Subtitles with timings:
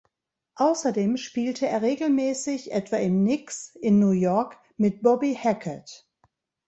[0.55, 6.07] Außerdem spielte er regelmäßig etwa im „Nick´s“ in New York mit Bobby Hackett.